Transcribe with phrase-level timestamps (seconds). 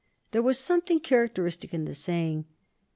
[0.31, 2.45] There was something characteristic in the saying.